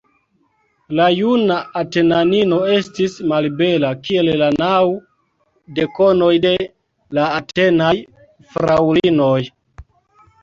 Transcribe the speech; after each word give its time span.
La 0.99 1.03
juna 1.15 1.57
Atenanino 1.81 2.57
estis 2.77 3.17
malbela, 3.31 3.91
kiel 4.07 4.31
la 4.43 4.47
naŭ 4.61 4.79
dekonoj 5.81 6.31
de 6.47 6.53
la 7.19 7.27
Atenaj 7.41 7.93
fraŭlinoj. 8.55 9.39